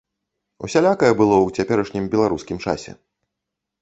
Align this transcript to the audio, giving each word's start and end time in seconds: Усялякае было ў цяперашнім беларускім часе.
Усялякае 0.67 1.11
было 1.19 1.37
ў 1.41 1.49
цяперашнім 1.65 2.05
беларускім 2.17 2.57
часе. 2.67 2.91